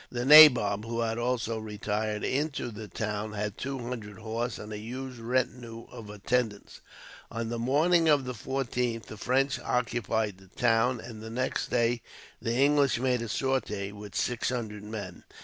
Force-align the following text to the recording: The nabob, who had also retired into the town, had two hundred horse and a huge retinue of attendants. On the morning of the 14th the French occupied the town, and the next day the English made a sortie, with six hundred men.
The 0.09 0.25
nabob, 0.25 0.83
who 0.83 1.01
had 1.01 1.19
also 1.19 1.59
retired 1.59 2.23
into 2.23 2.71
the 2.71 2.87
town, 2.87 3.33
had 3.33 3.55
two 3.55 3.77
hundred 3.77 4.17
horse 4.17 4.57
and 4.57 4.73
a 4.73 4.79
huge 4.79 5.19
retinue 5.19 5.85
of 5.91 6.09
attendants. 6.09 6.81
On 7.29 7.49
the 7.49 7.59
morning 7.59 8.09
of 8.09 8.25
the 8.25 8.33
14th 8.33 9.05
the 9.05 9.15
French 9.17 9.59
occupied 9.59 10.39
the 10.39 10.47
town, 10.47 10.99
and 10.99 11.21
the 11.21 11.29
next 11.29 11.67
day 11.67 12.01
the 12.41 12.53
English 12.55 12.97
made 12.99 13.21
a 13.21 13.29
sortie, 13.29 13.91
with 13.91 14.15
six 14.15 14.49
hundred 14.49 14.83
men. 14.83 15.23